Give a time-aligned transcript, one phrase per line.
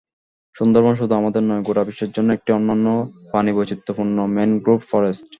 [0.55, 2.87] সুন্দরবন শুধু আমাদের নয়, গোটা বিশ্বের জন্য একটি অনন্য
[3.29, 5.23] প্রাণীবৈচিত্র্যপূর্ণ ম্যানগ্রোভ ফরেস্ট।